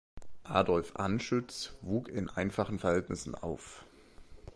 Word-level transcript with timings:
Adolf 0.49 0.95
Anschütz 0.95 1.73
wuchs 1.83 2.09
in 2.09 2.27
einfachen 2.27 2.79
Verhältnissen 2.79 3.35
auf. 3.35 3.85